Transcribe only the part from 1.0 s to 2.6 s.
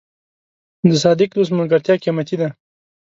صادق دوست ملګرتیا قیمتي ده.